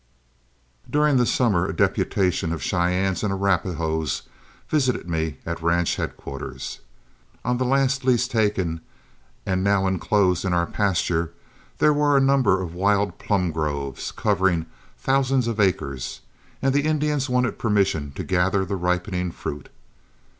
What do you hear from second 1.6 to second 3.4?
a deputation of Cheyennes and